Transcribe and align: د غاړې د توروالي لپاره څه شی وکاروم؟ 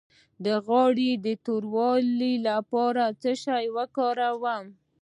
د 0.45 0.47
غاړې 0.67 1.11
د 1.25 1.27
توروالي 1.45 2.33
لپاره 2.47 3.03
څه 3.21 3.31
شی 3.43 3.65
وکاروم؟ 3.77 4.65